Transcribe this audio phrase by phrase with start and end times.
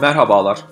[0.00, 0.64] Merhabalar.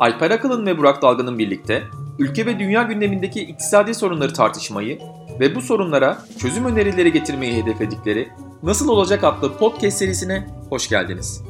[0.00, 1.84] Alper Akalın ve Burak Dalgın'ın birlikte
[2.18, 4.98] ülke ve dünya gündemindeki iktisadi sorunları tartışmayı
[5.40, 8.28] ve bu sorunlara çözüm önerileri getirmeyi hedefledikleri
[8.62, 11.42] Nasıl Olacak adlı podcast serisine hoş geldiniz.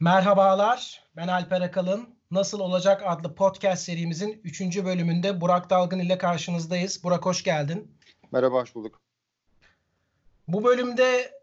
[0.00, 2.08] Merhabalar, ben Alper Akalın.
[2.30, 4.84] Nasıl Olacak adlı podcast serimizin 3.
[4.84, 7.04] bölümünde Burak Dalgın ile karşınızdayız.
[7.04, 7.98] Burak hoş geldin.
[8.32, 9.00] Merhaba, hoş bulduk.
[10.48, 11.41] Bu bölümde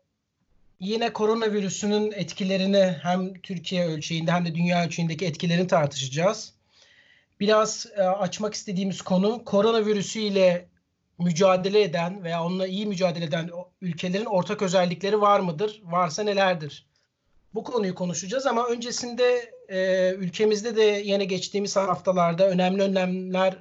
[0.79, 6.53] yine koronavirüsünün etkilerini hem Türkiye ölçeğinde hem de dünya ölçeğindeki etkilerini tartışacağız.
[7.39, 10.67] Biraz e, açmak istediğimiz konu koronavirüsü ile
[11.19, 13.49] mücadele eden veya onunla iyi mücadele eden
[13.81, 15.81] ülkelerin ortak özellikleri var mıdır?
[15.83, 16.85] Varsa nelerdir?
[17.53, 23.57] Bu konuyu konuşacağız ama öncesinde e, ülkemizde de yine geçtiğimiz haftalarda önemli önlemler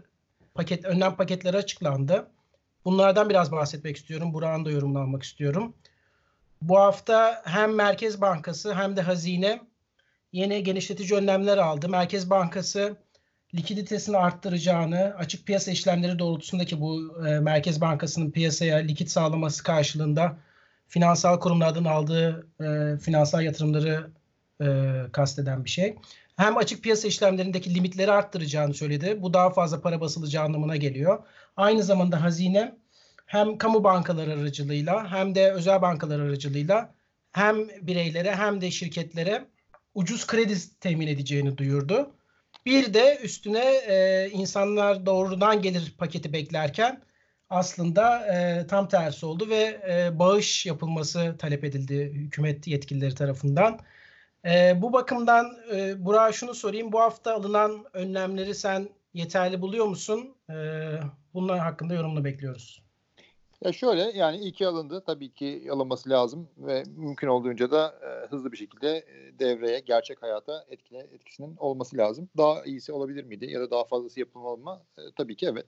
[0.54, 2.30] paket önlem paketleri açıklandı.
[2.84, 4.34] Bunlardan biraz bahsetmek istiyorum.
[4.34, 5.74] Burak'ın da yorumunu almak istiyorum.
[6.62, 9.60] Bu hafta hem Merkez Bankası hem de Hazine
[10.32, 11.88] yeni genişletici önlemler aldı.
[11.88, 12.96] Merkez Bankası
[13.54, 20.36] likiditesini arttıracağını, açık piyasa işlemleri doğrultusundaki bu e, Merkez Bankası'nın piyasaya likit sağlaması karşılığında
[20.88, 24.10] finansal kurumlardan aldığı e, finansal yatırımları
[24.60, 24.66] e,
[25.12, 25.96] kasteden bir şey.
[26.36, 29.22] Hem açık piyasa işlemlerindeki limitleri arttıracağını söyledi.
[29.22, 31.24] Bu daha fazla para basılacağı anlamına geliyor.
[31.56, 32.76] Aynı zamanda hazine
[33.28, 36.94] hem kamu bankaları aracılığıyla hem de özel bankalar aracılığıyla
[37.32, 39.44] hem bireylere hem de şirketlere
[39.94, 42.14] ucuz kredi temin edeceğini duyurdu.
[42.66, 47.02] Bir de üstüne e, insanlar doğrudan gelir paketi beklerken
[47.50, 53.78] aslında e, tam tersi oldu ve e, bağış yapılması talep edildi hükümet yetkilileri tarafından.
[54.44, 56.92] E, bu bakımdan e, Burak'a şunu sorayım.
[56.92, 60.34] Bu hafta alınan önlemleri sen yeterli buluyor musun?
[60.50, 60.54] E,
[61.34, 62.87] bunlar hakkında yorumunu bekliyoruz.
[63.64, 68.52] Ya şöyle yani iki alındı tabii ki alınması lazım ve mümkün olduğunca da e, hızlı
[68.52, 72.28] bir şekilde e, devreye gerçek hayata etkine, etkisinin olması lazım.
[72.36, 74.80] Daha iyisi olabilir miydi ya da daha fazlası yapılmalı mı?
[74.98, 75.66] E, tabii ki evet.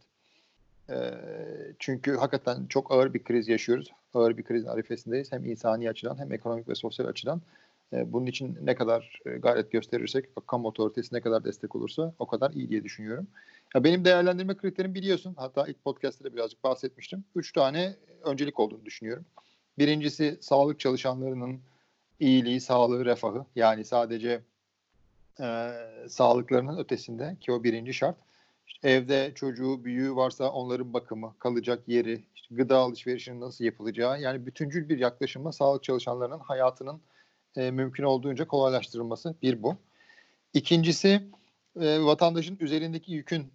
[0.91, 1.15] E,
[1.79, 3.91] çünkü hakikaten çok ağır bir kriz yaşıyoruz.
[4.15, 5.33] Ağır bir krizin arifesindeyiz.
[5.33, 7.43] Hem insani açıdan hem ekonomik ve sosyal açıdan.
[7.93, 12.27] E, bunun için ne kadar e, gayret gösterirsek, kamu otoritesi ne kadar destek olursa o
[12.27, 13.27] kadar iyi diye düşünüyorum.
[13.75, 15.35] Ya benim değerlendirme kriterim biliyorsun.
[15.37, 17.25] Hatta ilk podcast'ta da birazcık bahsetmiştim.
[17.35, 19.25] Üç tane öncelik olduğunu düşünüyorum.
[19.79, 21.61] Birincisi sağlık çalışanlarının
[22.21, 23.45] iyiliği, sağlığı, refahı.
[23.57, 24.41] Yani sadece
[25.41, 25.71] e,
[26.09, 28.17] sağlıklarının ötesinde ki o birinci şart.
[28.67, 34.21] İşte evde çocuğu, büyüğü varsa onların bakımı, kalacak yeri, işte gıda alışverişinin nasıl yapılacağı.
[34.21, 37.01] Yani bütüncül bir yaklaşımla sağlık çalışanlarının hayatının
[37.57, 39.35] e, mümkün olduğunca kolaylaştırılması.
[39.43, 39.77] Bir bu.
[40.55, 41.23] İkincisi
[41.81, 43.53] e, vatandaşın üzerindeki yükün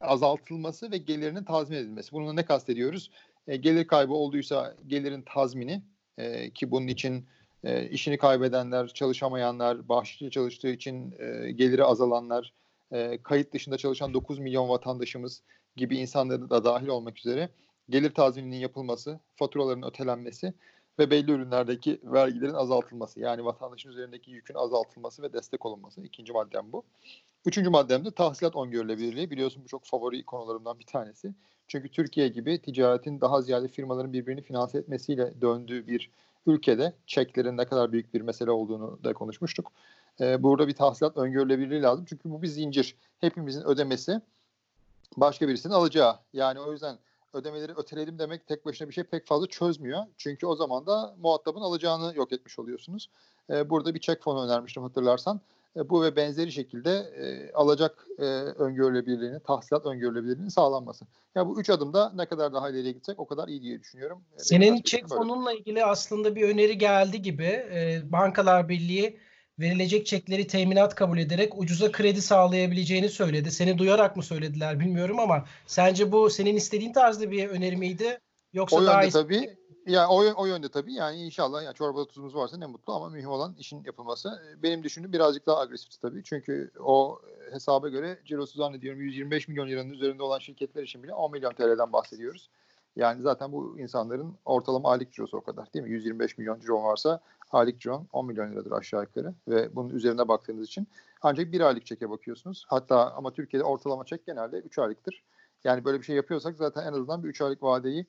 [0.00, 2.12] azaltılması ve gelirinin tazmin edilmesi.
[2.12, 3.10] Bununla ne kastediyoruz?
[3.46, 5.82] E, gelir kaybı olduysa gelirin tazmini
[6.18, 7.26] e, ki bunun için
[7.64, 12.52] e, işini kaybedenler, çalışamayanlar, bahşişle çalıştığı için e, geliri azalanlar,
[12.92, 15.42] e, kayıt dışında çalışan 9 milyon vatandaşımız
[15.76, 17.48] gibi insanların da dahil olmak üzere
[17.90, 20.54] gelir tazmininin yapılması, faturaların ötelenmesi
[20.98, 23.20] ve belli ürünlerdeki vergilerin azaltılması.
[23.20, 26.02] Yani vatandaşın üzerindeki yükün azaltılması ve destek olunması.
[26.02, 26.82] İkinci maddem bu.
[27.46, 29.30] Üçüncü maddem de tahsilat öngörülebilirliği.
[29.30, 31.34] Biliyorsun bu çok favori konularımdan bir tanesi.
[31.68, 36.10] Çünkü Türkiye gibi ticaretin daha ziyade firmaların birbirini finanse etmesiyle döndüğü bir
[36.46, 39.72] ülkede çeklerin ne kadar büyük bir mesele olduğunu da konuşmuştuk.
[40.20, 42.04] Ee, burada bir tahsilat öngörülebilirliği lazım.
[42.08, 42.96] Çünkü bu bir zincir.
[43.18, 44.20] Hepimizin ödemesi
[45.16, 46.18] başka birisinin alacağı.
[46.32, 46.98] Yani o yüzden
[47.32, 50.02] ödemeleri öteledim demek tek başına bir şey pek fazla çözmüyor.
[50.16, 53.10] Çünkü o zaman da muhatabın alacağını yok etmiş oluyorsunuz.
[53.50, 55.40] Ee, burada bir çek fonu önermiştim hatırlarsan.
[55.76, 61.04] E, bu ve benzeri şekilde e, alacak e, öngörülebilirliğini, tahsilat öngörülebilirliğinin sağlanması.
[61.34, 64.22] Ya bu üç adımda ne kadar daha ileriye gitsek o kadar iyi diye düşünüyorum.
[64.36, 67.44] E, Senin çek fonunla ilgili aslında bir öneri geldi gibi.
[67.44, 69.18] E, Bankalar Birliği
[69.60, 73.50] verilecek çekleri teminat kabul ederek ucuza kredi sağlayabileceğini söyledi.
[73.50, 78.18] Seni duyarak mı söylediler bilmiyorum ama sence bu senin istediğin tarzda bir öneri miydi?
[78.52, 79.56] Yoksa o daha yönde tabii.
[79.86, 83.28] Ya o, o yönde tabii yani inşallah yani çorbada tuzumuz varsa ne mutlu ama mühim
[83.28, 84.56] olan işin yapılması.
[84.62, 86.22] Benim düşündüğüm birazcık daha agresif tabii.
[86.24, 87.20] Çünkü o
[87.52, 91.92] hesaba göre cirosu zannediyorum 125 milyon liranın üzerinde olan şirketler için bile 10 milyon TL'den
[91.92, 92.50] bahsediyoruz.
[92.96, 95.90] Yani zaten bu insanların ortalama aylık cirosu o kadar değil mi?
[95.90, 97.20] 125 milyon ciro varsa
[97.50, 100.88] aylık ciron 10 milyon liradır aşağı yukarı ve bunun üzerine baktığınız için
[101.22, 102.64] ancak bir aylık çeke bakıyorsunuz.
[102.68, 105.24] Hatta ama Türkiye'de ortalama çek genelde 3 aylıktır.
[105.64, 108.06] Yani böyle bir şey yapıyorsak zaten en azından bir 3 aylık vadeyi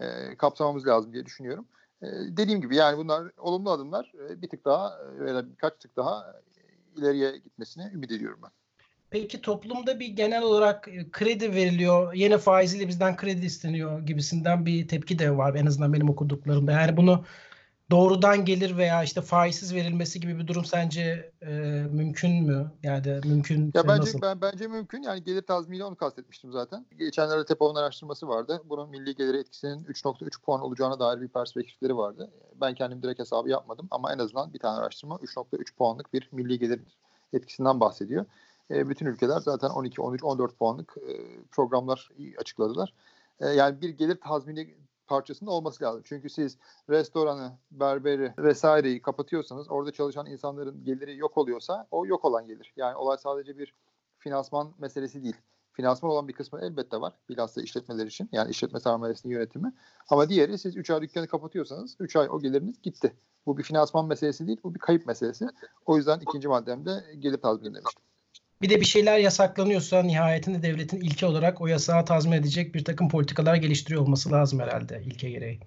[0.00, 1.66] e, kapsamamız lazım diye düşünüyorum.
[2.02, 5.96] E, dediğim gibi yani bunlar olumlu adımlar e, bir tık daha e, veya birkaç tık
[5.96, 6.40] daha
[6.96, 8.59] ileriye gitmesine ümit ediyorum ben.
[9.10, 14.88] Peki toplumda bir genel olarak e, kredi veriliyor, yine faiziyle bizden kredi isteniyor gibisinden bir
[14.88, 16.72] tepki de var en azından benim okuduklarımda.
[16.72, 17.24] Yani bunu
[17.90, 21.50] doğrudan gelir veya işte faizsiz verilmesi gibi bir durum sence e,
[21.90, 22.72] mümkün mü?
[22.82, 24.22] Yani mümkün ya bence nasıl?
[24.22, 25.02] ben bence mümkün.
[25.02, 26.86] Yani gelir tazmini onu kastetmiştim zaten.
[26.98, 28.62] Geçenlerde TEPO'nun araştırması vardı.
[28.64, 32.30] Bunun milli geliri etkisinin 3.3 puan olacağına dair bir perspektifleri vardı.
[32.60, 36.58] Ben kendim direkt hesabı yapmadım ama en azından bir tane araştırma 3.3 puanlık bir milli
[36.58, 36.80] gelir
[37.32, 38.26] etkisinden bahsediyor.
[38.70, 42.94] E, bütün ülkeler zaten 12, 13, 14 puanlık e, programlar açıkladılar.
[43.40, 44.74] E, yani bir gelir tazmini
[45.06, 46.02] parçasında olması lazım.
[46.04, 46.58] Çünkü siz
[46.90, 52.72] restoranı, berberi vesaireyi kapatıyorsanız orada çalışan insanların geliri yok oluyorsa o yok olan gelir.
[52.76, 53.74] Yani olay sadece bir
[54.18, 55.36] finansman meselesi değil.
[55.72, 57.14] Finansman olan bir kısmı elbette var.
[57.28, 58.28] Bilhassa işletmeler için.
[58.32, 59.72] Yani işletme sermayesinin yönetimi.
[60.08, 63.16] Ama diğeri siz 3 ay dükkanı kapatıyorsanız 3 ay o geliriniz gitti.
[63.46, 64.60] Bu bir finansman meselesi değil.
[64.64, 65.46] Bu bir kayıp meselesi.
[65.86, 68.02] O yüzden ikinci maddemde gelir tazmini demiştim.
[68.62, 73.08] Bir de bir şeyler yasaklanıyorsa nihayetinde devletin ilke olarak o yasağı tazmin edecek bir takım
[73.08, 75.60] politikalar geliştiriyor olması lazım herhalde ilke gereği.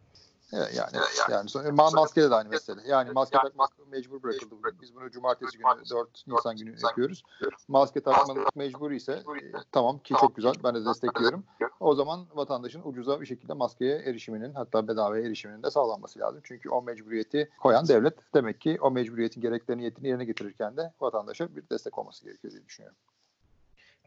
[0.56, 2.82] Evet, yani yani sonra ma- maske de aynı mesele.
[2.86, 4.56] Yani maske takmak mecbur bırakıldı.
[4.82, 7.24] Biz bunu cumartesi günü 4 Nisan günü yapıyoruz.
[7.68, 11.44] Maske takmanız mecbur ise e, tamam ki çok güzel ben de destekliyorum.
[11.80, 16.42] O zaman vatandaşın ucuza bir şekilde maskeye erişiminin hatta bedavaya erişiminin de sağlanması lazım.
[16.44, 21.70] Çünkü o mecburiyeti koyan devlet demek ki o mecburiyetin gereklerini yerine getirirken de vatandaşa bir
[21.70, 22.98] destek olması gerekiyor diye düşünüyorum.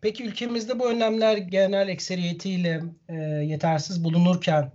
[0.03, 3.15] Peki ülkemizde bu önlemler genel ekseriyetiyle e,
[3.45, 4.73] yetersiz bulunurken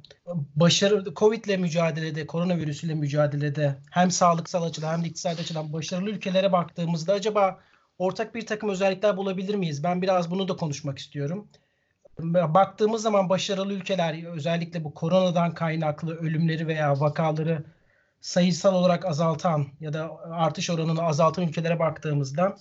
[0.56, 6.10] başarı Covid ile mücadelede, koronavirüs ile mücadelede hem sağlıksal açıdan hem de iktisadi açıdan başarılı
[6.10, 7.60] ülkelere baktığımızda acaba
[7.98, 9.84] ortak bir takım özellikler bulabilir miyiz?
[9.84, 11.48] Ben biraz bunu da konuşmak istiyorum.
[12.34, 17.66] Baktığımız zaman başarılı ülkeler özellikle bu koronadan kaynaklı ölümleri veya vakaları
[18.22, 22.58] sayısal olarak azaltan ya da artış oranını azaltan ülkelere baktığımızda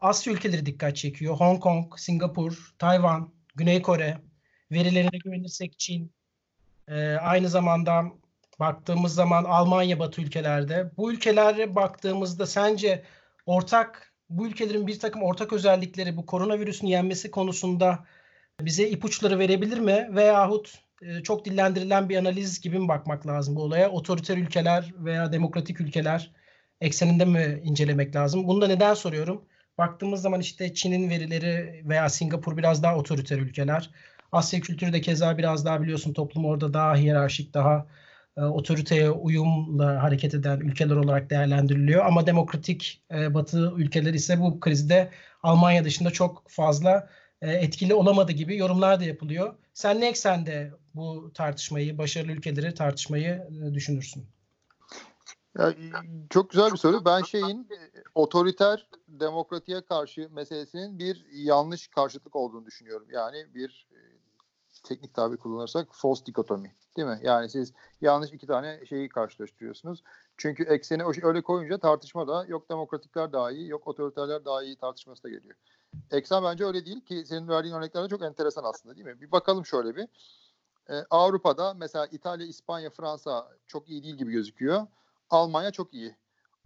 [0.00, 1.34] Asya ülkeleri dikkat çekiyor.
[1.34, 4.18] Hong Kong, Singapur, Tayvan, Güney Kore,
[4.72, 6.12] verilerine güvenirsek Çin,
[6.88, 8.04] e, aynı zamanda
[8.60, 10.90] baktığımız zaman Almanya, Batı ülkelerde.
[10.96, 13.04] Bu ülkelere baktığımızda sence
[13.46, 18.04] ortak, bu ülkelerin bir takım ortak özellikleri bu koronavirüsün yenmesi konusunda
[18.60, 20.08] bize ipuçları verebilir mi?
[20.10, 23.90] Veyahut e, çok dillendirilen bir analiz gibi mi bakmak lazım bu olaya?
[23.90, 26.32] Otoriter ülkeler veya demokratik ülkeler
[26.80, 28.48] ekseninde mi incelemek lazım?
[28.48, 29.44] Bunu da neden soruyorum?
[29.78, 33.90] Baktığımız zaman işte Çin'in verileri veya Singapur biraz daha otoriter ülkeler.
[34.32, 37.86] Asya kültürü de keza biraz daha biliyorsun toplum orada daha hiyerarşik, daha
[38.36, 42.06] e, otoriteye uyumla hareket eden ülkeler olarak değerlendiriliyor.
[42.06, 45.10] Ama demokratik e, batı ülkeleri ise bu krizde
[45.42, 47.08] Almanya dışında çok fazla
[47.42, 49.54] e, etkili olamadı gibi yorumlar da yapılıyor.
[49.74, 54.26] Sen ne eksende bu tartışmayı, başarılı ülkeleri tartışmayı e, düşünürsün?
[55.58, 55.74] Ya,
[56.30, 57.04] çok güzel bir soru.
[57.04, 57.68] Ben şeyin
[58.14, 63.06] otoriter demokratiye karşı meselesinin bir yanlış karşıtlık olduğunu düşünüyorum.
[63.10, 63.98] Yani bir e,
[64.82, 67.20] teknik tabir kullanırsak false dikotomi değil mi?
[67.22, 70.02] Yani siz yanlış iki tane şeyi karşılaştırıyorsunuz.
[70.36, 75.22] Çünkü ekseni öyle koyunca tartışma da yok demokratikler daha iyi, yok otoriterler daha iyi tartışması
[75.22, 75.54] da geliyor.
[76.10, 79.20] Eksen bence öyle değil ki senin verdiğin örnekler de çok enteresan aslında değil mi?
[79.20, 80.08] Bir bakalım şöyle bir.
[80.90, 84.86] Ee, Avrupa'da mesela İtalya, İspanya, Fransa çok iyi değil gibi gözüküyor.
[85.30, 86.16] Almanya çok iyi.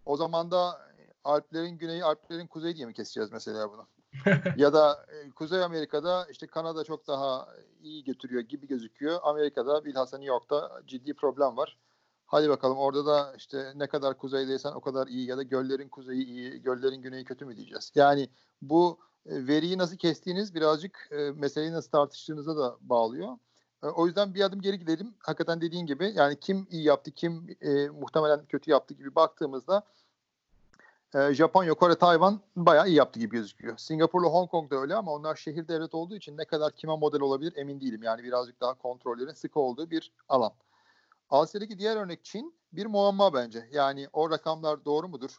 [0.04, 0.80] O zaman da
[1.24, 3.86] Alplerin güneyi, Alplerin kuzeyi diye mi keseceğiz mesela bunu?
[4.56, 7.48] ya da e, Kuzey Amerika'da işte Kanada çok daha
[7.82, 9.20] iyi götürüyor gibi gözüküyor.
[9.22, 11.78] Amerika'da bilhassa New York'ta ciddi problem var.
[12.26, 16.24] Hadi bakalım orada da işte ne kadar kuzeydeysen o kadar iyi ya da göllerin kuzeyi
[16.24, 17.92] iyi, göllerin güneyi kötü mü diyeceğiz.
[17.94, 18.28] Yani
[18.62, 23.36] bu e, veriyi nasıl kestiğiniz birazcık e, meseleyi nasıl tartıştığınıza da bağlıyor.
[23.82, 25.14] O yüzden bir adım geri gidelim.
[25.18, 29.82] Hakikaten dediğin gibi yani kim iyi yaptı, kim e, muhtemelen kötü yaptı gibi baktığımızda
[31.14, 33.76] e, Japonya, Kore, Tayvan bayağı iyi yaptı gibi gözüküyor.
[33.76, 37.20] Singapur'la Hong Kong da öyle ama onlar şehir devlet olduğu için ne kadar kime model
[37.20, 38.02] olabilir emin değilim.
[38.02, 40.52] Yani birazcık daha kontrollerin sıkı olduğu bir alan.
[41.30, 43.68] Asya'daki diğer örnek Çin bir muamma bence.
[43.72, 45.38] Yani o rakamlar doğru mudur?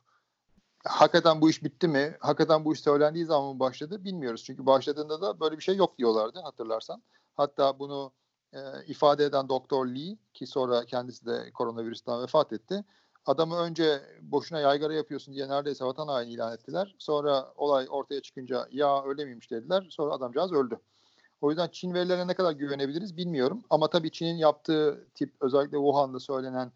[0.86, 2.18] Hakikaten bu iş bitti mi?
[2.20, 4.04] Hakikaten bu iş söylendiği zaman mı başladı?
[4.04, 4.44] Bilmiyoruz.
[4.44, 7.04] Çünkü başladığında da böyle bir şey yok diyorlardı hatırlarsan.
[7.36, 8.12] Hatta bunu
[8.54, 12.84] e, ifade eden Doktor Lee ki sonra kendisi de koronavirüsten vefat etti.
[13.26, 16.96] Adamı önce boşuna yaygara yapıyorsun diye neredeyse vatan haini ilan ettiler.
[17.00, 19.88] Sonra olay ortaya çıkınca ya öyle miymiş dediler.
[19.90, 20.80] Sonra adamcağız öldü.
[21.42, 23.64] O yüzden Çin verilerine ne kadar güvenebiliriz bilmiyorum.
[23.70, 26.72] Ama tabii Çin'in yaptığı tip özellikle Wuhan'da söylenen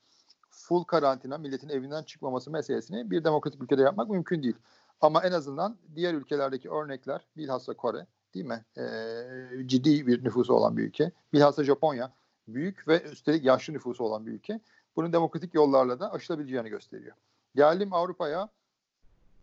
[0.49, 4.55] full karantina milletin evinden çıkmaması meselesini bir demokratik ülkede yapmak mümkün değil.
[5.01, 8.65] Ama en azından diğer ülkelerdeki örnekler bilhassa Kore değil mi?
[8.77, 11.11] Ee, ciddi bir nüfusu olan bir ülke.
[11.33, 12.11] Bilhassa Japonya
[12.47, 14.59] büyük ve üstelik yaşlı nüfusu olan bir ülke.
[14.95, 17.15] Bunun demokratik yollarla da aşılabileceğini gösteriyor.
[17.55, 18.49] Geldim Avrupa'ya.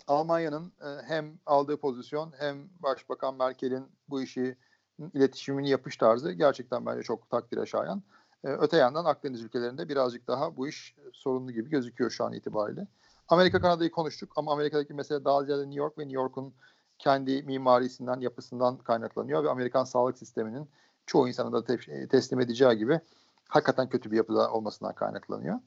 [0.07, 4.57] Almanya'nın e, hem aldığı pozisyon hem Başbakan Merkel'in bu işi
[5.15, 8.03] iletişimini yapış tarzı gerçekten bence çok takdire şayan.
[8.45, 12.87] E, öte yandan Akdeniz ülkelerinde birazcık daha bu iş sorunlu gibi gözüküyor şu an itibariyle.
[13.29, 16.55] Amerika Kanada'yı konuştuk ama Amerika'daki mesele daha ziyade New York ve New York'un
[17.05, 20.69] kendi mimarisinden, yapısından kaynaklanıyor ve Amerikan sağlık sisteminin
[21.07, 23.01] çoğu insana da te- teslim edeceği gibi
[23.49, 25.59] hakikaten kötü bir yapıda olmasından kaynaklanıyor.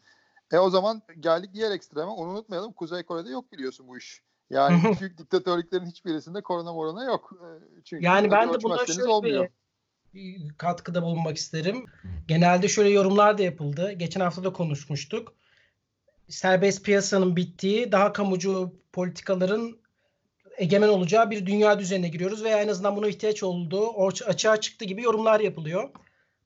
[0.51, 2.05] E o zaman geldik diğer ekstreme.
[2.11, 2.73] Onu unutmayalım.
[2.73, 4.21] Kuzey Kore'de yok biliyorsun bu iş.
[4.49, 7.33] Yani büyük diktatörlüklerin hiçbirisinde korona morona yok.
[7.33, 7.47] E,
[7.83, 9.47] Çünkü Yani ben de buna şöyle olmuyor.
[10.13, 11.85] bir katkıda bulunmak isterim.
[12.27, 13.91] Genelde şöyle yorumlar da yapıldı.
[13.91, 15.33] Geçen hafta da konuşmuştuk.
[16.29, 19.77] Serbest piyasanın bittiği, daha kamucu politikaların
[20.57, 25.01] egemen olacağı bir dünya düzenine giriyoruz veya en azından buna ihtiyaç olduğu açığa çıktı gibi
[25.01, 25.89] yorumlar yapılıyor.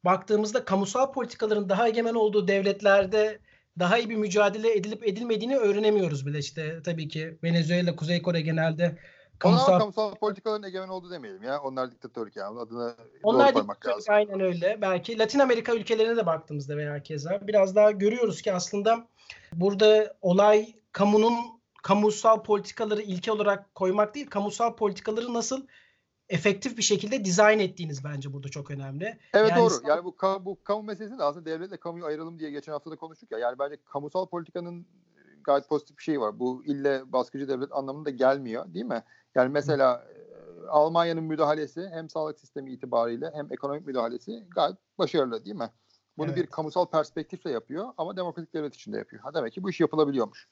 [0.06, 3.40] Baktığımızda kamusal politikaların daha egemen olduğu devletlerde
[3.80, 6.40] daha iyi bir mücadele edilip edilmediğini öğrenemiyoruz bile.
[6.40, 8.98] İşte tabii ki Venezuela, Kuzey Kore genelde
[9.42, 11.62] Kamusal, kamusal kamusal politikaların egemen oldu demeyelim ya.
[11.62, 12.60] Onlar diktatörlük yani.
[12.60, 14.14] Adını Onlar doğru koymak lazım.
[14.14, 14.78] aynen öyle.
[14.82, 19.08] Belki Latin Amerika ülkelerine de baktığımızda veya keza biraz daha görüyoruz ki aslında
[19.54, 21.34] burada olay kamunun
[21.82, 25.68] kamusal politikaları ilke olarak koymak değil, kamusal politikaları nasıl
[26.30, 29.20] efektif bir şekilde dizayn ettiğiniz bence burada çok önemli.
[29.34, 29.74] Evet Yani doğru.
[29.88, 32.96] Yani bu, kamu, bu kamu meselesi de aslında devletle kamuyu ayıralım diye geçen hafta da
[32.96, 33.40] konuştuk ya.
[33.40, 34.86] Yani bence kamusal politikanın
[35.44, 36.40] gayet pozitif bir şey var.
[36.40, 39.04] Bu ille baskıcı devlet anlamında gelmiyor değil mi?
[39.36, 45.56] Yani mesela e, Almanya'nın müdahalesi hem sağlık sistemi itibariyle hem ekonomik müdahalesi gayet başarılı değil
[45.56, 45.70] mi?
[46.18, 46.38] Bunu Evet.
[46.38, 49.24] bir kamusal perspektifle yapıyor ama demokratik devlet içinde yapıyor.
[49.24, 50.48] Ha demek ki bu iş yapılabiliyormuş.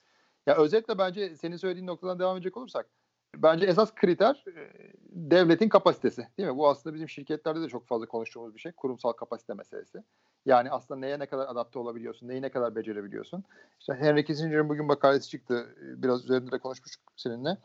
[0.47, 2.89] Ya özetle bence senin söylediğin noktadan devam edecek olursak
[3.35, 4.71] bence esas kriter e,
[5.09, 6.57] devletin kapasitesi değil mi?
[6.57, 8.71] Bu aslında bizim şirketlerde de çok fazla konuştuğumuz bir şey.
[8.71, 10.03] Kurumsal kapasite meselesi.
[10.45, 13.43] Yani aslında neye ne kadar adapte olabiliyorsun, neyi ne kadar becerebiliyorsun.
[13.79, 15.75] İşte Henry Kissinger'ın bugün makalesi çıktı.
[15.81, 17.57] e, Biraz üzerinde de konuşmuştuk seninle.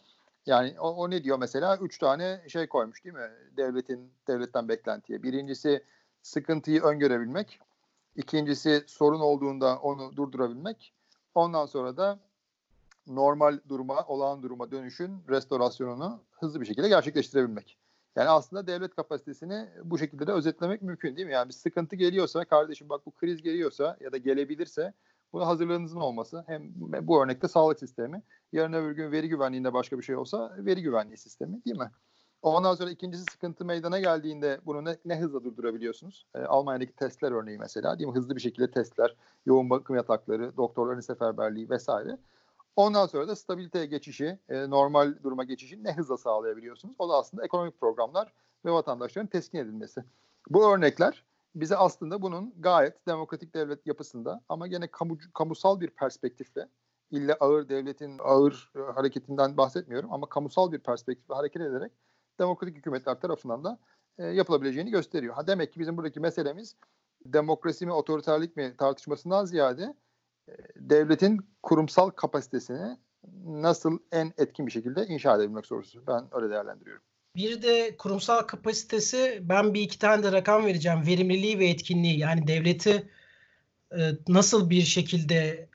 [0.46, 1.76] Yani o, o ne diyor mesela?
[1.76, 3.30] Üç tane şey koymuş değil mi?
[3.56, 5.22] Devletin devletten beklentiye.
[5.22, 5.84] Birincisi
[6.22, 7.58] sıkıntıyı öngörebilmek.
[8.16, 10.94] İkincisi sorun olduğunda onu durdurabilmek.
[11.34, 12.18] Ondan sonra da
[13.06, 17.78] normal duruma, olağan duruma dönüşün restorasyonunu hızlı bir şekilde gerçekleştirebilmek.
[18.16, 21.32] Yani aslında devlet kapasitesini bu şekilde de özetlemek mümkün değil mi?
[21.32, 24.94] Yani bir sıkıntı geliyorsa, kardeşim bak bu kriz geliyorsa ya da gelebilirse
[25.32, 26.62] buna hazırlığınızın olması hem
[27.02, 31.16] bu örnekte sağlık sistemi, yarın öbür gün veri güvenliğinde başka bir şey olsa veri güvenliği
[31.16, 31.90] sistemi değil mi?
[32.42, 36.26] Ondan sonra ikincisi sıkıntı meydana geldiğinde bunu ne, ne hızla durdurabiliyorsunuz?
[36.34, 38.14] Ee, Almanya'daki testler örneği mesela değil mi?
[38.14, 42.18] Hızlı bir şekilde testler, yoğun bakım yatakları, doktorların seferberliği vesaire.
[42.76, 46.94] Ondan sonra da stabiliteye geçişi, e, normal duruma geçişi ne hızla sağlayabiliyorsunuz?
[46.98, 48.32] O da aslında ekonomik programlar
[48.64, 50.04] ve vatandaşların teskin edilmesi.
[50.48, 56.68] Bu örnekler bize aslında bunun gayet demokratik devlet yapısında ama gene kamu, kamusal bir perspektifle
[57.10, 61.92] ille ağır devletin ağır e, hareketinden bahsetmiyorum ama kamusal bir perspektifle hareket ederek
[62.38, 63.78] demokratik hükümetler tarafından da
[64.18, 65.34] e, yapılabileceğini gösteriyor.
[65.34, 66.76] Ha demek ki bizim buradaki meselemiz
[67.24, 69.94] demokrasi mi otoriterlik mi tartışmasından ziyade
[70.76, 72.96] devletin kurumsal kapasitesini
[73.44, 76.06] nasıl en etkin bir şekilde inşa edebilmek sorusu.
[76.06, 77.02] Ben öyle değerlendiriyorum.
[77.36, 81.06] Bir de kurumsal kapasitesi ben bir iki tane de rakam vereceğim.
[81.06, 83.08] Verimliliği ve etkinliği yani devleti
[83.92, 85.68] e, nasıl bir şekilde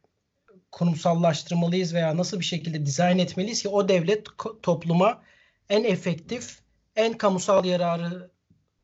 [0.72, 4.28] kurumsallaştırmalıyız veya nasıl bir şekilde dizayn etmeliyiz ki o devlet
[4.64, 5.24] topluma
[5.70, 6.60] en efektif,
[6.96, 8.32] en kamusal yararı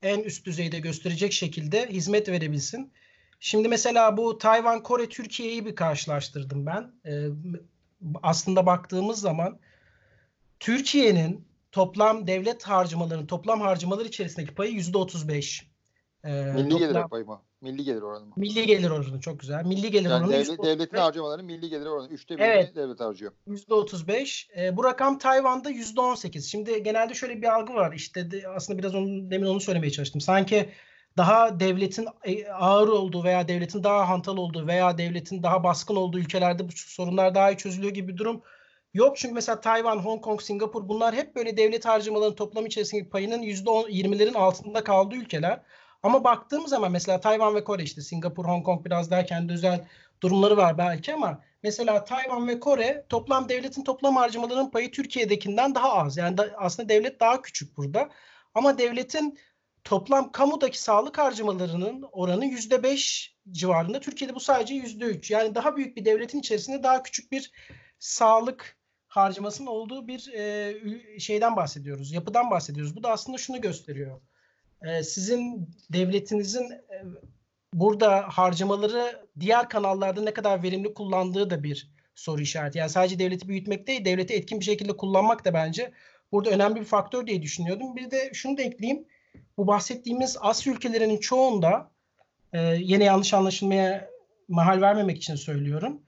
[0.02, 2.92] en üst düzeyde gösterecek şekilde hizmet verebilsin.
[3.40, 6.92] Şimdi mesela bu Tayvan, Kore, Türkiye'yi bir karşılaştırdım ben.
[7.06, 7.28] Ee,
[8.24, 9.60] aslında baktığımız zaman
[10.60, 15.68] Türkiye'nin toplam devlet harcamalarının toplam harcamalar içerisindeki payı yüzde otuz beş.
[16.24, 17.42] Ee, Milli gelir toplam- payı mı?
[17.62, 18.34] Milli gelir oranı mı?
[18.38, 19.66] Milli gelir oranı çok güzel.
[19.66, 22.10] Milli gelir Yani oranı devlet, yüzde devletin harcamaları milli gelir oranı.
[22.10, 22.76] Üçte biri Evet.
[22.76, 23.32] devlet harcıyor.
[23.48, 24.50] %35.
[24.58, 26.42] E, bu rakam Tayvan'da %18.
[26.42, 27.94] Şimdi genelde şöyle bir algı var.
[27.94, 30.22] İşte de, aslında biraz onu, demin onu söylemeye çalıştım.
[30.22, 30.70] Sanki
[31.18, 36.20] daha devletin e, ağır olduğu veya devletin daha hantal olduğu veya devletin daha baskın olduğu
[36.20, 38.42] ülkelerde bu sorunlar daha iyi çözülüyor gibi bir durum
[38.94, 39.18] yok.
[39.18, 44.38] Çünkü mesela Tayvan, Hong Kong, Singapur bunlar hep böyle devlet harcamalarının toplam içerisindeki payının %20'lerin
[44.38, 45.62] altında kaldığı ülkeler.
[46.04, 49.86] Ama baktığımız zaman mesela Tayvan ve Kore işte Singapur, Hong Kong biraz daha kendi özel
[50.24, 55.94] durumları var belki ama mesela Tayvan ve Kore toplam devletin toplam harcamalarının payı Türkiye'dekinden daha
[55.94, 56.18] az.
[56.18, 58.10] Yani da, aslında devlet daha küçük burada.
[58.54, 59.40] Ama devletin
[59.86, 64.00] toplam kamudaki sağlık harcamalarının oranı yüzde beş civarında.
[64.00, 65.32] Türkiye'de bu sadece yüzde üç.
[65.32, 67.52] Yani daha büyük bir devletin içerisinde daha küçük bir
[68.00, 68.78] sağlık
[69.08, 72.12] harcamasının olduğu bir e, şeyden bahsediyoruz.
[72.12, 72.96] Yapıdan bahsediyoruz.
[72.96, 74.22] Bu da aslında şunu gösteriyor.
[74.82, 77.04] E, sizin devletinizin e,
[77.74, 82.78] burada harcamaları diğer kanallarda ne kadar verimli kullandığı da bir soru işareti.
[82.78, 85.92] Yani sadece devleti büyütmek değil, devleti etkin bir şekilde kullanmak da bence
[86.32, 87.96] burada önemli bir faktör diye düşünüyordum.
[87.96, 89.06] Bir de şunu da ekleyeyim.
[89.58, 91.92] Bu bahsettiğimiz Asya ülkelerinin çoğunda
[92.54, 94.10] e, yine yanlış anlaşılmaya
[94.48, 96.02] mahal vermemek için söylüyorum.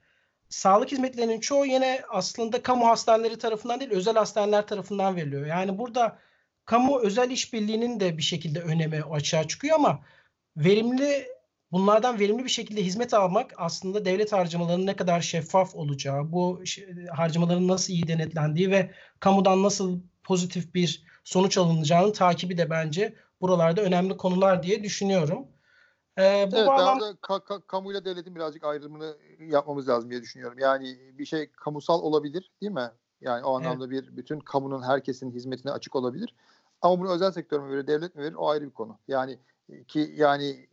[0.49, 5.45] Sağlık hizmetlerinin çoğu yine aslında kamu hastaneleri tarafından değil özel hastaneler tarafından veriliyor.
[5.45, 6.19] Yani burada
[6.65, 9.99] kamu özel işbirliğinin de bir şekilde önemi açığa çıkıyor ama
[10.57, 11.27] verimli
[11.71, 16.63] bunlardan verimli bir şekilde hizmet almak aslında devlet harcamalarının ne kadar şeffaf olacağı, bu
[17.15, 23.82] harcamaların nasıl iyi denetlendiği ve kamudan nasıl pozitif bir sonuç alınacağının takibi de bence buralarda
[23.82, 25.48] önemli konular diye düşünüyorum.
[26.17, 27.00] Ee, bu evet, bağlam...
[27.01, 30.60] ben ka- ka- kamuyla devletin birazcık ayrımını yapmamız lazım diye düşünüyorum.
[30.60, 32.91] Yani bir şey kamusal olabilir değil mi?
[33.22, 34.03] Yani o anlamda evet.
[34.03, 36.36] bir bütün kamunun herkesin hizmetine açık olabilir.
[36.82, 38.98] Ama bunu özel sektör mü verir, devlet mi verir o ayrı bir konu.
[39.08, 39.39] Yani
[39.88, 40.67] ki yani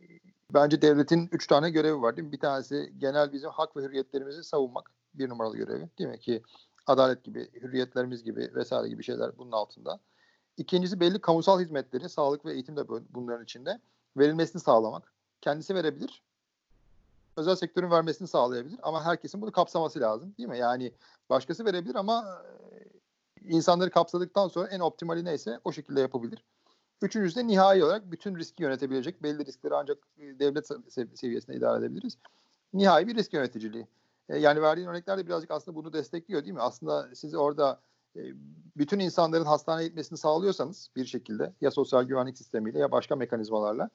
[0.53, 2.31] bence devletin üç tane görevi var değil mi?
[2.31, 6.41] Bir tanesi genel bizim hak ve hürriyetlerimizi savunmak bir numaralı görevi değil mi ki
[6.87, 9.99] adalet gibi, hürriyetlerimiz gibi vesaire gibi şeyler bunun altında.
[10.57, 13.79] İkincisi belli kamusal hizmetleri, sağlık ve eğitim de bunların içinde
[14.17, 15.13] verilmesini sağlamak.
[15.41, 16.21] Kendisi verebilir.
[17.37, 20.57] Özel sektörün vermesini sağlayabilir ama herkesin bunu kapsaması lazım değil mi?
[20.57, 20.91] Yani
[21.29, 22.41] başkası verebilir ama
[23.41, 26.43] insanları kapsadıktan sonra en optimali neyse o şekilde yapabilir.
[27.01, 30.67] Üçüncüsü de nihai olarak bütün riski yönetebilecek belli riskleri ancak devlet
[31.15, 32.17] seviyesinde idare edebiliriz.
[32.73, 33.87] Nihai bir risk yöneticiliği.
[34.29, 36.61] Yani verdiğin örnekler de birazcık aslında bunu destekliyor değil mi?
[36.61, 37.79] Aslında siz orada
[38.75, 43.89] bütün insanların hastaneye gitmesini sağlıyorsanız bir şekilde ya sosyal güvenlik sistemiyle ya başka mekanizmalarla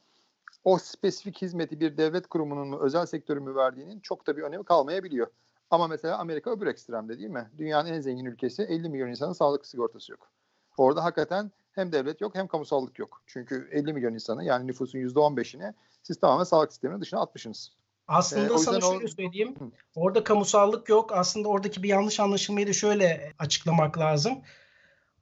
[0.64, 4.64] o spesifik hizmeti bir devlet kurumunun mu özel sektörün mü verdiğinin çok da bir önemi
[4.64, 5.26] kalmayabiliyor.
[5.70, 7.50] Ama mesela Amerika öbür ekstremde değil mi?
[7.58, 10.30] Dünyanın en zengin ülkesi 50 milyon insanın sağlık sigortası yok.
[10.76, 13.22] Orada hakikaten hem devlet yok hem kamusallık yok.
[13.26, 17.72] Çünkü 50 milyon insanı yani nüfusun %15'ini siz tamamen sağlık sisteminin dışına atmışsınız.
[18.10, 19.08] Aslında ee, sana şöyle o...
[19.08, 19.54] söyleyeyim.
[19.94, 21.12] Orada kamusallık yok.
[21.12, 24.38] Aslında oradaki bir yanlış anlaşılmayı da şöyle açıklamak lazım.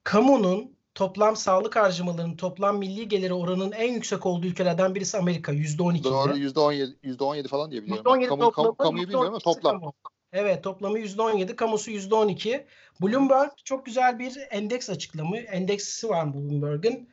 [0.04, 6.04] Kamunun toplam sağlık harcamalarının toplam milli geliri oranının en yüksek olduğu ülkelerden birisi Amerika %12.
[6.04, 8.12] Doğru %17 %17 falan diye biliyorum.
[8.12, 9.80] %17 Kamu, toplamı, kamuyu bilmiyorum ama toplam.
[9.80, 9.92] Kamu.
[10.32, 12.64] Evet toplamı %17, kamusu %12.
[13.02, 15.36] Bloomberg çok güzel bir endeks açıklamı.
[15.38, 17.08] Endeksi var Bloomberg'in.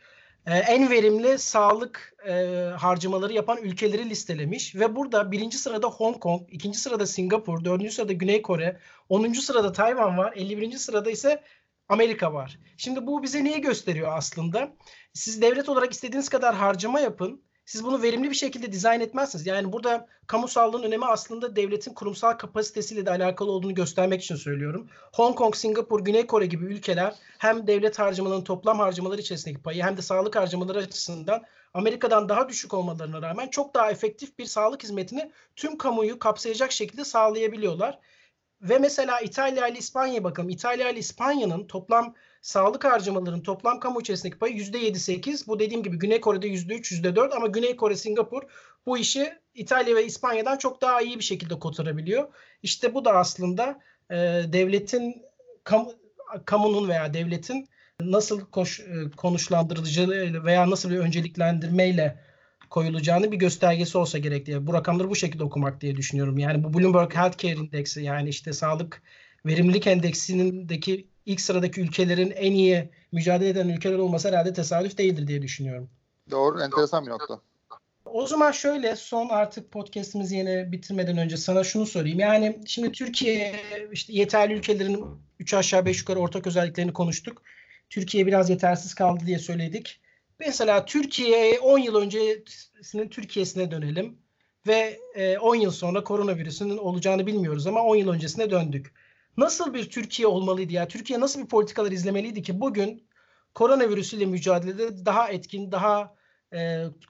[0.48, 2.34] Ee, en verimli sağlık e,
[2.78, 8.14] harcamaları yapan ülkeleri listelemiş ve burada birinci sırada Hong Kong, ikinci sırada Singapur, dördüncü sırada
[8.14, 8.80] Güney Kore,
[9.10, 10.78] onuncu sırada Tayvan var, 51.
[10.78, 11.44] sırada ise
[11.90, 12.60] Amerika var.
[12.78, 14.76] Şimdi bu bize neyi gösteriyor aslında?
[15.14, 17.45] Siz devlet olarak istediğiniz kadar harcama yapın.
[17.66, 19.48] Siz bunu verimli bir şekilde dizayn etmezsiniz.
[19.48, 24.90] Yani burada kamusallığın önemi aslında devletin kurumsal kapasitesiyle de alakalı olduğunu göstermek için söylüyorum.
[25.14, 29.98] Hong Kong, Singapur, Güney Kore gibi ülkeler hem devlet harcamalarının toplam harcamaları içerisindeki payı hem
[29.98, 35.32] de sağlık harcamaları açısından Amerika'dan daha düşük olmalarına rağmen çok daha efektif bir sağlık hizmetini
[35.56, 38.00] tüm kamuyu kapsayacak şekilde sağlayabiliyorlar.
[38.62, 40.50] Ve mesela İtalya ile İspanya'ya bakalım.
[40.50, 45.48] İtalya ile İspanya'nın toplam sağlık harcamalarının toplam kamu içerisindeki payı %7-8.
[45.48, 48.42] Bu dediğim gibi Güney Kore'de %3, %4 ama Güney Kore, Singapur
[48.86, 52.28] bu işi İtalya ve İspanya'dan çok daha iyi bir şekilde kotarabiliyor.
[52.64, 53.80] İşte bu da aslında
[54.10, 54.16] e,
[54.54, 55.22] devletin
[55.64, 55.88] kam,
[56.46, 57.70] kamunun veya devletin
[58.02, 60.10] nasıl koş, e, konuşlandırıcı
[60.44, 62.20] veya nasıl bir önceliklendirmeyle
[62.70, 64.68] koyulacağını bir göstergesi olsa gerek diye.
[64.68, 66.38] Bu rakamları bu şekilde okumak diye düşünüyorum.
[66.38, 69.02] Yani bu Bloomberg Healthcare Indeksi yani işte sağlık
[69.46, 75.42] verimlilik endeksindeki ilk sıradaki ülkelerin en iyi mücadele eden ülkeler olması herhalde tesadüf değildir diye
[75.42, 75.90] düşünüyorum.
[76.32, 77.40] Doğru, enteresan bir nokta.
[78.06, 82.20] O zaman şöyle son artık podcast'imizi yine bitirmeden önce sana şunu sorayım.
[82.20, 83.56] Yani şimdi Türkiye
[83.92, 85.06] işte yeterli ülkelerin
[85.40, 87.42] 3 aşağı 5 yukarı ortak özelliklerini konuştuk.
[87.90, 90.02] Türkiye biraz yetersiz kaldı diye söyledik.
[90.40, 94.18] Mesela Türkiye 10 yıl öncesinin Türkiye'sine dönelim
[94.68, 95.00] ve
[95.42, 98.94] 10 e, yıl sonra koronavirüsünün olacağını bilmiyoruz ama 10 yıl öncesine döndük.
[99.38, 100.88] Nasıl bir Türkiye olmalıydı ya?
[100.88, 103.08] Türkiye nasıl bir politikalar izlemeliydi ki bugün
[103.54, 106.16] koronavirüsüyle mücadelede daha etkin, daha
[106.54, 106.58] e,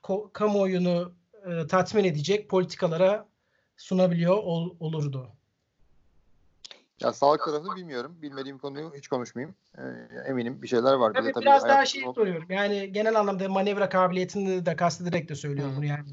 [0.04, 1.14] ko- kamuoyunu
[1.46, 3.28] e, tatmin edecek politikalara
[3.78, 5.32] sunabiliyor ol- olurdu?
[7.00, 8.18] Ya sağlık tarafını bilmiyorum.
[8.22, 9.56] Bilmediğim konuyu hiç konuşmayayım.
[9.78, 9.82] Ee,
[10.28, 11.14] eminim bir şeyler var.
[11.14, 12.46] Tabii, tabii biraz daha şey soruyorum.
[12.50, 16.06] Yani genel anlamda manevra kabiliyetini de kastederek de söylüyorum bunu yani.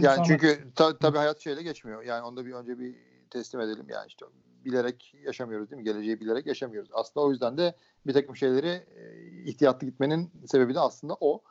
[0.00, 2.02] yani çünkü ta, tabii hayat şeyle geçmiyor.
[2.02, 2.94] Yani onda bir önce bir
[3.30, 3.86] teslim edelim.
[3.88, 4.26] Yani işte
[4.64, 5.84] bilerek yaşamıyoruz değil mi?
[5.84, 6.90] Geleceği bilerek yaşamıyoruz.
[6.92, 7.74] Aslında o yüzden de
[8.06, 11.42] bir takım şeyleri e, ihtiyatlı gitmenin sebebi de aslında o.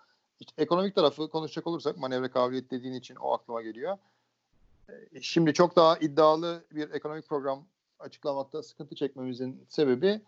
[0.57, 3.97] Ekonomik tarafı konuşacak olursak manevra kabiliyet dediğin için o aklıma geliyor.
[4.89, 7.65] E, şimdi çok daha iddialı bir ekonomik program
[7.99, 10.21] açıklamakta sıkıntı çekmemizin sebebi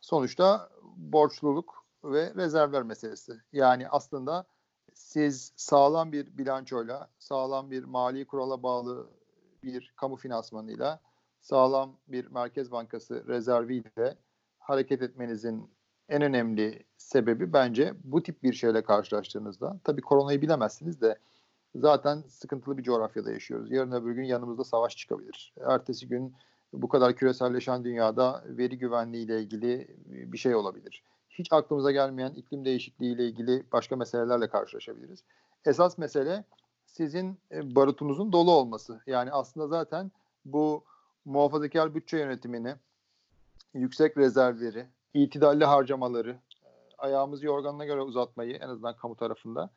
[0.00, 3.40] sonuçta borçluluk ve rezervler meselesi.
[3.52, 4.46] Yani aslında
[4.94, 9.06] siz sağlam bir bilançoyla, sağlam bir mali kurala bağlı
[9.64, 11.00] bir kamu finansmanıyla,
[11.40, 14.16] sağlam bir merkez bankası rezerviyle
[14.58, 15.70] hareket etmenizin
[16.08, 21.18] en önemli sebebi bence bu tip bir şeyle karşılaştığınızda, tabii koronayı bilemezsiniz de
[21.74, 23.70] zaten sıkıntılı bir coğrafyada yaşıyoruz.
[23.72, 25.54] Yarın öbür gün yanımızda savaş çıkabilir.
[25.66, 26.34] Ertesi gün
[26.72, 31.04] bu kadar küreselleşen dünyada veri güvenliği ile ilgili bir şey olabilir.
[31.30, 35.24] Hiç aklımıza gelmeyen iklim değişikliği ile ilgili başka meselelerle karşılaşabiliriz.
[35.64, 36.44] Esas mesele
[36.86, 39.00] sizin barutunuzun dolu olması.
[39.06, 40.12] Yani aslında zaten
[40.44, 40.84] bu
[41.24, 42.74] muhafazakar bütçe yönetimini,
[43.74, 49.70] yüksek rezervleri, itidalli harcamaları, e, ayağımızı yorganına göre uzatmayı en azından kamu tarafında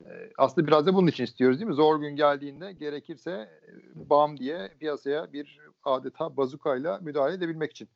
[0.00, 1.74] e, aslında biraz da bunun için istiyoruz değil mi?
[1.74, 3.60] Zor gün geldiğinde gerekirse
[3.94, 7.88] bam diye piyasaya bir adeta bazukayla müdahale edebilmek için.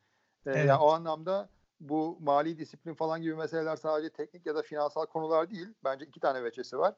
[0.47, 0.57] Evet.
[0.57, 1.49] Yani o anlamda
[1.81, 5.69] bu mali disiplin falan gibi meseleler sadece teknik ya da finansal konular değil.
[5.85, 6.95] Bence iki tane veçesi var.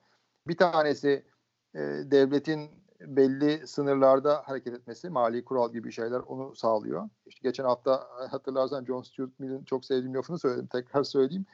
[0.49, 1.27] Bir tanesi
[1.75, 7.09] e, devletin belli sınırlarda hareket etmesi, mali kural gibi şeyler onu sağlıyor.
[7.27, 10.67] İşte geçen hafta hatırlarsan John Stuart Mill'in çok sevdiğim lafını söyledim.
[10.67, 11.47] Tekrar söyleyeyim.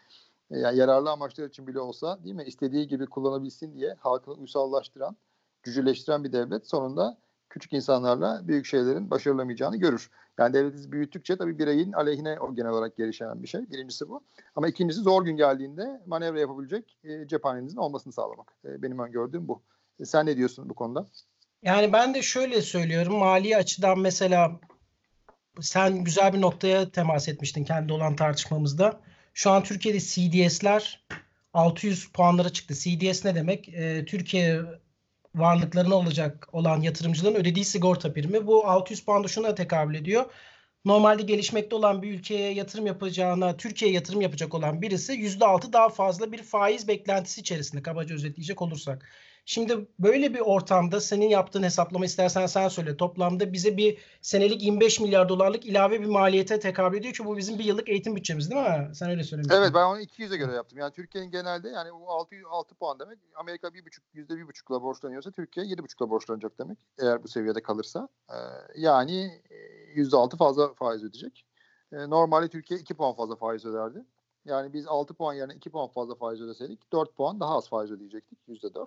[0.50, 2.44] E, yani yararlı amaçlar için bile olsa değil mi?
[2.44, 5.16] İstediği gibi kullanabilsin diye halkını uysallaştıran,
[5.62, 7.18] cüceleştiren bir devlet sonunda
[7.50, 10.10] küçük insanlarla büyük şeylerin başarılamayacağını görür.
[10.38, 13.70] Yani devleti büyüttükçe tabii bireyin aleyhine o genel olarak gelişen bir şey.
[13.70, 14.20] Birincisi bu.
[14.56, 18.54] Ama ikincisi zor gün geldiğinde manevra yapabilecek e, cephanenizin olmasını sağlamak.
[18.64, 19.62] E, benim öngördüğüm bu.
[20.00, 21.06] E, sen ne diyorsun bu konuda?
[21.62, 23.14] Yani ben de şöyle söylüyorum.
[23.14, 24.60] Mali açıdan mesela
[25.60, 29.00] sen güzel bir noktaya temas etmiştin kendi olan tartışmamızda.
[29.34, 31.06] Şu an Türkiye'de CDS'ler
[31.54, 32.74] 600 puanlara çıktı.
[32.74, 33.68] CDS ne demek?
[33.68, 34.60] Ee, Türkiye
[35.34, 38.46] varlıklarına olacak olan yatırımcıların ödediği sigorta primi.
[38.46, 40.24] Bu 600 puan da şuna tekabül ediyor.
[40.84, 46.32] Normalde gelişmekte olan bir ülkeye yatırım yapacağına Türkiye'ye yatırım yapacak olan birisi %6 daha fazla
[46.32, 49.08] bir faiz beklentisi içerisinde kabaca özetleyecek olursak.
[49.44, 52.96] Şimdi böyle bir ortamda senin yaptığın hesaplama istersen sen söyle.
[52.96, 57.59] Toplamda bize bir senelik 25 milyar dolarlık ilave bir maliyete tekabül ediyor ki bu bizim
[57.59, 58.90] bir yıllık eğitim bütçemiz değil mi?
[58.94, 59.57] Sen öyle söylemiştin.
[59.57, 60.79] Evet ben onu 200'e göre yaptım.
[60.79, 63.18] Yani Türkiye'nin genelde yani o 6, 6 puan demek.
[63.35, 66.79] Amerika 1,5 %1,5'la borçlanıyorsa Türkiye 7,5'la borçlanacak demek.
[66.98, 68.09] Eğer bu seviyede kalırsa.
[68.31, 68.35] Ee,
[68.76, 69.42] yani
[69.94, 71.46] %6 fazla faiz ödeyecek.
[71.92, 74.05] Ee, normalde Türkiye 2 puan fazla faiz öderdi.
[74.44, 77.90] Yani biz 6 puan yerine 2 puan fazla faiz ödeseydik 4 puan daha az faiz
[77.90, 78.38] ödeyecektik.
[78.48, 78.87] %4.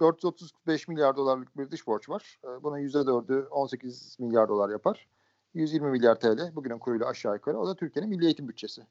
[0.00, 2.38] 435 milyar dolarlık bir dış borç var.
[2.62, 5.06] Bunun %4'ü 18 milyar dolar yapar.
[5.54, 7.58] 120 milyar TL bugünün kuruyla aşağı yukarı.
[7.58, 8.82] O da Türkiye'nin milli eğitim bütçesi.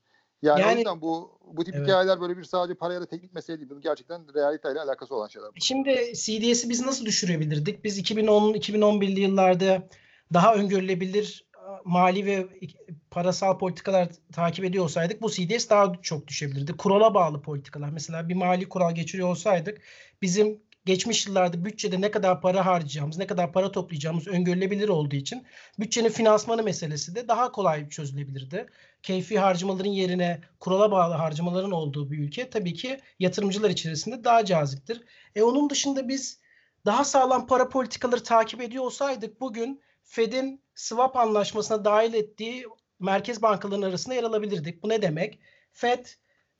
[0.41, 1.87] Yani, yani o yüzden bu bu tip evet.
[1.87, 3.69] hikayeler böyle bir sadece para ya da teknik mesele değil.
[3.69, 5.49] Bu gerçekten realiteyle alakası olan şeyler.
[5.59, 7.83] Şimdi CDS'i biz nasıl düşürebilirdik?
[7.83, 9.87] Biz 2010-2011'li yıllarda
[10.33, 11.51] daha öngörülebilir
[11.85, 12.47] mali ve
[13.11, 16.77] parasal politikalar takip ediyor olsaydık bu CDS daha çok düşebilirdi.
[16.77, 17.89] Kurala bağlı politikalar.
[17.89, 19.81] Mesela bir mali kural geçiriyor olsaydık
[20.21, 25.45] bizim geçmiş yıllarda bütçede ne kadar para harcayacağımız, ne kadar para toplayacağımız öngörülebilir olduğu için
[25.79, 28.65] bütçenin finansmanı meselesi de daha kolay çözülebilirdi.
[29.03, 35.03] Keyfi harcamaların yerine kurala bağlı harcamaların olduğu bir ülke tabii ki yatırımcılar içerisinde daha caziptir.
[35.35, 36.39] E onun dışında biz
[36.85, 42.65] daha sağlam para politikaları takip ediyor olsaydık bugün Fed'in swap anlaşmasına dahil ettiği
[42.99, 44.83] merkez bankalarının arasında yer alabilirdik.
[44.83, 45.39] Bu ne demek?
[45.73, 46.05] Fed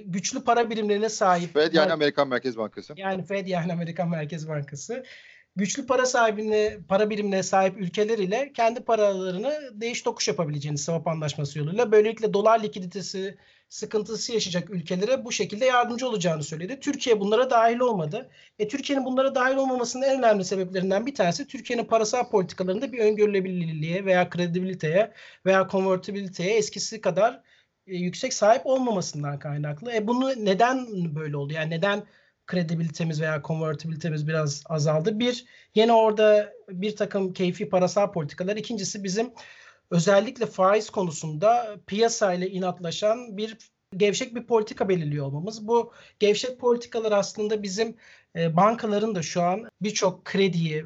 [0.05, 1.53] güçlü para birimlerine sahip.
[1.53, 2.93] Fed yani Amerikan Merkez Bankası.
[2.97, 5.03] Yani Fed yani Amerikan Merkez Bankası.
[5.55, 11.59] Güçlü para sahibine, para birimine sahip ülkeler ile kendi paralarını değiş tokuş yapabileceğini swap anlaşması
[11.59, 11.91] yoluyla.
[11.91, 13.37] Böylelikle dolar likiditesi
[13.69, 16.79] sıkıntısı yaşayacak ülkelere bu şekilde yardımcı olacağını söyledi.
[16.79, 18.29] Türkiye bunlara dahil olmadı.
[18.59, 24.05] E, Türkiye'nin bunlara dahil olmamasının en önemli sebeplerinden bir tanesi Türkiye'nin parasal politikalarında bir öngörülebilirliğe
[24.05, 25.11] veya kredibiliteye
[25.45, 27.41] veya konvertibiliteye eskisi kadar
[27.85, 29.93] yüksek sahip olmamasından kaynaklı.
[29.93, 31.53] E bunu neden böyle oldu?
[31.53, 32.03] Yani neden
[32.47, 35.19] kredibilitemiz veya konvertibilitemiz biraz azaldı?
[35.19, 38.55] Bir, yine orada bir takım keyfi parasal politikalar.
[38.55, 39.33] İkincisi bizim
[39.91, 43.57] özellikle faiz konusunda piyasayla inatlaşan bir
[43.97, 45.67] gevşek bir politika belirliyor olmamız.
[45.67, 47.95] Bu gevşek politikalar aslında bizim
[48.35, 50.85] e, bankaların da şu an birçok krediyi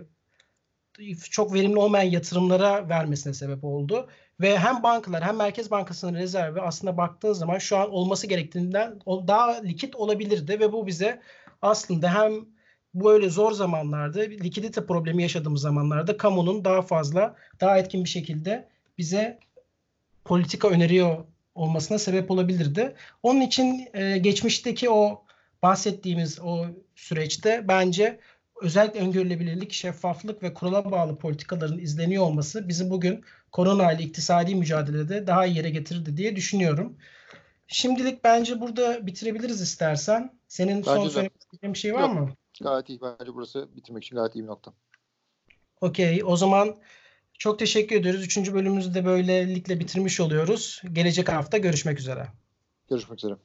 [1.30, 4.10] çok verimli olmayan yatırımlara vermesine sebep oldu.
[4.42, 9.62] Ve hem bankalar hem Merkez Bankası'nın rezervi aslında baktığın zaman şu an olması gerektiğinden daha
[9.62, 11.22] likit olabilirdi ve bu bize
[11.62, 12.46] aslında hem
[12.94, 18.68] böyle zor zamanlarda likidite problemi yaşadığımız zamanlarda kamunun daha fazla daha etkin bir şekilde
[18.98, 19.40] bize
[20.26, 22.96] politika öneriyor olmasına sebep olabilirdi.
[23.24, 25.24] Onun için e, geçmişteki o
[25.64, 28.20] bahsettiğimiz o süreçte bence
[28.62, 35.28] özellikle öngörülebilirlik, şeffaflık ve kurala bağlı politikaların izleniyor olması bizi bugün korona ile iktisadi mücadelede
[35.28, 36.98] daha iyi yere getirirdi diye düşünüyorum.
[37.68, 40.40] Şimdilik bence burada bitirebiliriz istersen.
[40.48, 42.30] Senin bence son söylemek istediğin bir şey var Yok, mı?
[42.62, 43.00] Gayet iyi.
[43.02, 44.74] Bence burası bitirmek için gayet iyi bir nokta.
[45.82, 46.22] Okey.
[46.26, 46.76] O zaman
[47.34, 48.24] çok teşekkür ediyoruz.
[48.24, 50.82] Üçüncü bölümümüzü de böylelikle bitirmiş oluyoruz.
[50.94, 52.28] Gelecek hafta görüşmek üzere.
[52.90, 53.36] Görüşmek üzere.